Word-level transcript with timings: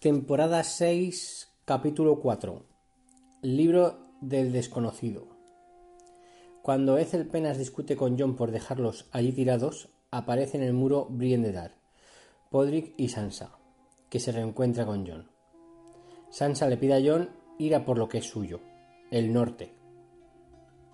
Temporada 0.00 0.62
6, 0.62 1.48
capítulo 1.64 2.20
4. 2.20 2.62
Libro 3.42 3.98
del 4.20 4.52
desconocido. 4.52 5.26
Cuando 6.62 6.98
Ethel 6.98 7.26
Penas 7.26 7.58
discute 7.58 7.96
con 7.96 8.16
John 8.16 8.36
por 8.36 8.52
dejarlos 8.52 9.08
allí 9.10 9.32
tirados, 9.32 9.88
aparece 10.12 10.56
en 10.56 10.62
el 10.62 10.72
muro 10.72 11.08
Brienne 11.10 11.50
de 11.50 11.72
Podrick 12.48 12.94
y 12.96 13.08
Sansa, 13.08 13.58
que 14.08 14.20
se 14.20 14.30
reencuentra 14.30 14.86
con 14.86 15.04
John. 15.04 15.32
Sansa 16.30 16.68
le 16.68 16.76
pide 16.76 16.94
a 16.94 17.02
John 17.04 17.30
ir 17.58 17.74
a 17.74 17.84
por 17.84 17.98
lo 17.98 18.08
que 18.08 18.18
es 18.18 18.26
suyo, 18.26 18.60
el 19.10 19.32
norte. 19.32 19.74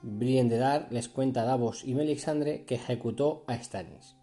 Brienne 0.01 0.48
de 0.48 0.87
les 0.88 1.10
cuenta 1.10 1.43
a 1.43 1.45
Davos 1.45 1.84
y 1.84 1.95
Melisandre 1.95 2.65
que 2.65 2.77
ejecutó 2.77 3.45
a 3.48 3.62
Stannis. 3.62 4.16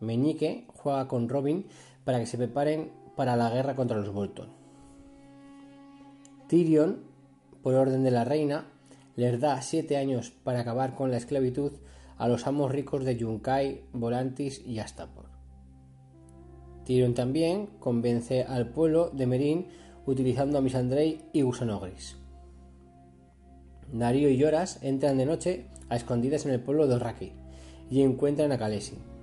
Meñique 0.00 0.68
juega 0.72 1.06
con 1.06 1.28
Robin 1.28 1.66
para 2.06 2.18
que 2.18 2.24
se 2.24 2.38
preparen 2.38 3.03
para 3.16 3.36
la 3.36 3.50
guerra 3.50 3.74
contra 3.74 3.98
los 3.98 4.12
Bolton. 4.12 4.48
Tyrion, 6.48 7.00
por 7.62 7.74
orden 7.74 8.04
de 8.04 8.10
la 8.10 8.24
reina, 8.24 8.66
les 9.16 9.40
da 9.40 9.60
siete 9.62 9.96
años 9.96 10.30
para 10.30 10.60
acabar 10.60 10.94
con 10.94 11.10
la 11.10 11.16
esclavitud 11.16 11.72
a 12.18 12.28
los 12.28 12.46
amos 12.46 12.70
ricos 12.70 13.04
de 13.04 13.16
Yunkai, 13.16 13.82
Volantis 13.92 14.62
y 14.66 14.78
Astapor. 14.78 15.26
Tyrion 16.84 17.14
también 17.14 17.66
convence 17.78 18.42
al 18.44 18.68
pueblo 18.68 19.10
de 19.10 19.26
Merín 19.26 19.66
utilizando 20.06 20.58
a 20.58 20.60
Misandrei 20.60 21.22
y 21.32 21.42
Gusano 21.42 21.80
Gris. 21.80 22.16
Y 23.92 24.36
Lloras 24.36 24.82
entran 24.82 25.18
de 25.18 25.26
noche 25.26 25.66
a 25.88 25.96
escondidas 25.96 26.44
en 26.46 26.52
el 26.52 26.60
pueblo 26.60 26.86
de 26.86 26.96
Orraki 26.96 27.32
y 27.90 28.02
encuentran 28.02 28.52
a 28.52 28.58
Khaleesi 28.58 29.13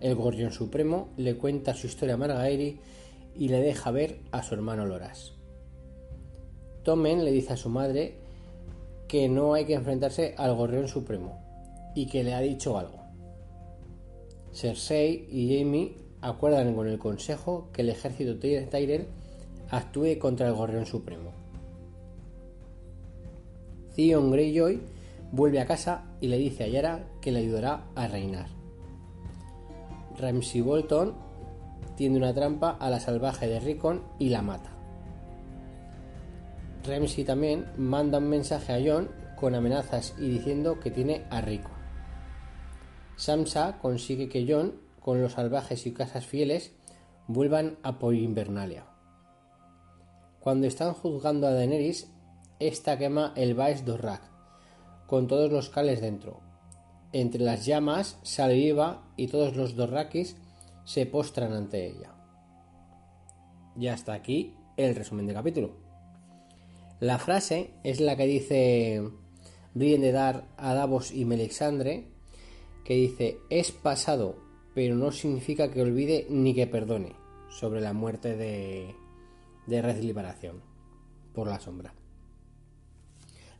el 0.00 0.14
Gorrión 0.14 0.52
Supremo 0.52 1.10
le 1.16 1.36
cuenta 1.36 1.74
su 1.74 1.86
historia 1.86 2.14
a 2.14 2.18
Margaery 2.18 2.80
y 3.36 3.48
le 3.48 3.60
deja 3.60 3.90
ver 3.90 4.20
a 4.32 4.42
su 4.42 4.54
hermano 4.54 4.86
Loras. 4.86 5.32
Tommen 6.82 7.24
le 7.24 7.30
dice 7.30 7.52
a 7.52 7.56
su 7.56 7.68
madre 7.68 8.14
que 9.06 9.28
no 9.28 9.54
hay 9.54 9.66
que 9.66 9.74
enfrentarse 9.74 10.34
al 10.36 10.54
Gorrión 10.54 10.88
Supremo 10.88 11.38
y 11.94 12.06
que 12.06 12.24
le 12.24 12.34
ha 12.34 12.40
dicho 12.40 12.78
algo. 12.78 13.00
Cersei 14.52 15.26
y 15.30 15.48
Jaime 15.48 15.92
acuerdan 16.20 16.74
con 16.74 16.88
el 16.88 16.98
consejo 16.98 17.68
que 17.72 17.82
el 17.82 17.90
ejército 17.90 18.38
Tyrell 18.38 19.06
actúe 19.70 20.18
contra 20.18 20.48
el 20.48 20.54
Gorrión 20.54 20.86
Supremo. 20.86 21.32
Theon 23.94 24.30
Greyjoy 24.30 24.80
vuelve 25.32 25.60
a 25.60 25.66
casa 25.66 26.04
y 26.20 26.28
le 26.28 26.38
dice 26.38 26.64
a 26.64 26.68
Yara 26.68 27.08
que 27.20 27.32
le 27.32 27.40
ayudará 27.40 27.84
a 27.94 28.08
reinar. 28.08 28.59
Ramsey 30.20 30.60
Bolton 30.60 31.14
tiende 31.96 32.18
una 32.18 32.34
trampa 32.34 32.70
a 32.70 32.90
la 32.90 33.00
salvaje 33.00 33.48
de 33.48 33.60
Rickon 33.60 34.02
y 34.18 34.28
la 34.28 34.42
mata. 34.42 34.70
Ramsey 36.84 37.24
también 37.24 37.66
manda 37.76 38.18
un 38.18 38.28
mensaje 38.28 38.72
a 38.72 38.80
John 38.84 39.10
con 39.36 39.54
amenazas 39.54 40.14
y 40.18 40.28
diciendo 40.28 40.78
que 40.80 40.90
tiene 40.90 41.24
a 41.30 41.40
Rickon. 41.40 41.80
Samsa 43.16 43.78
consigue 43.82 44.28
que 44.28 44.46
John, 44.48 44.80
con 45.00 45.20
los 45.20 45.32
salvajes 45.32 45.86
y 45.86 45.92
casas 45.92 46.26
fieles, 46.26 46.72
vuelvan 47.26 47.76
a 47.82 47.98
por 47.98 48.14
Invernalia. 48.14 48.86
Cuando 50.40 50.66
están 50.66 50.94
juzgando 50.94 51.46
a 51.46 51.52
Daenerys, 51.52 52.10
esta 52.58 52.96
quema 52.96 53.32
el 53.36 53.54
Baes 53.54 53.84
Dorrak, 53.84 54.22
con 55.06 55.26
todos 55.26 55.52
los 55.52 55.68
cales 55.68 56.00
dentro, 56.00 56.40
entre 57.12 57.42
las 57.42 57.66
llamas 57.66 58.18
sale 58.22 58.54
viva 58.54 59.02
y 59.16 59.28
todos 59.28 59.56
los 59.56 59.74
dorrakis 59.76 60.36
se 60.84 61.06
postran 61.06 61.52
ante 61.52 61.86
ella. 61.86 62.14
Y 63.78 63.88
hasta 63.88 64.12
aquí 64.12 64.54
el 64.76 64.94
resumen 64.94 65.26
del 65.26 65.36
capítulo. 65.36 65.76
La 67.00 67.18
frase 67.18 67.70
es 67.82 68.00
la 68.00 68.16
que 68.16 68.26
dice 68.26 69.02
Brienne 69.74 70.06
de 70.06 70.12
Dar 70.12 70.48
a 70.56 70.74
Davos 70.74 71.12
y 71.12 71.24
Melixandre, 71.24 72.04
que 72.84 72.94
dice 72.94 73.38
es 73.48 73.72
pasado, 73.72 74.36
pero 74.74 74.96
no 74.96 75.10
significa 75.12 75.70
que 75.70 75.82
olvide 75.82 76.26
ni 76.28 76.54
que 76.54 76.66
perdone 76.66 77.14
sobre 77.48 77.80
la 77.80 77.92
muerte 77.92 78.36
de, 78.36 78.94
de 79.66 79.82
Red 79.82 80.02
Liberación 80.02 80.60
por 81.32 81.48
la 81.48 81.58
sombra. 81.58 81.94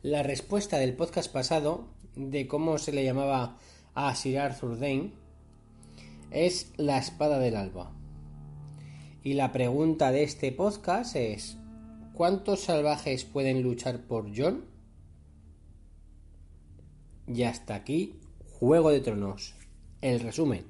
La 0.03 0.23
respuesta 0.23 0.79
del 0.79 0.95
podcast 0.95 1.31
pasado 1.31 1.85
de 2.15 2.47
cómo 2.47 2.79
se 2.79 2.91
le 2.91 3.03
llamaba 3.03 3.59
a 3.93 4.15
Sir 4.15 4.39
Arthur 4.39 4.79
Dane 4.79 5.11
es 6.31 6.73
la 6.77 6.97
espada 6.97 7.37
del 7.37 7.55
alba. 7.55 7.91
Y 9.23 9.35
la 9.35 9.51
pregunta 9.51 10.11
de 10.11 10.23
este 10.23 10.51
podcast 10.51 11.15
es, 11.15 11.55
¿cuántos 12.15 12.61
salvajes 12.61 13.25
pueden 13.25 13.61
luchar 13.61 13.99
por 14.07 14.35
John? 14.35 14.65
Y 17.27 17.43
hasta 17.43 17.75
aquí, 17.75 18.19
Juego 18.59 18.89
de 18.89 19.01
Tronos. 19.01 19.53
El 20.01 20.19
resumen. 20.19 20.65